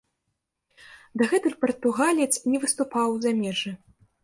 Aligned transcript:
Дагэтуль 1.23 1.57
партугалец 1.67 2.31
не 2.55 2.65
выступаў 2.65 3.07
у 3.21 3.23
замежжы. 3.29 3.79